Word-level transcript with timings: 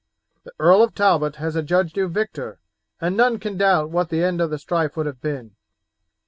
The 0.45 0.53
Earl 0.59 0.81
of 0.81 0.95
Talbot 0.95 1.35
has 1.35 1.55
adjudged 1.55 1.95
you 1.95 2.07
victor, 2.07 2.59
and 2.99 3.15
none 3.15 3.37
can 3.37 3.55
doubt 3.55 3.91
what 3.91 4.09
the 4.09 4.23
end 4.23 4.41
of 4.41 4.49
the 4.49 4.57
strife 4.57 4.97
would 4.97 5.05
have 5.05 5.21
been. 5.21 5.55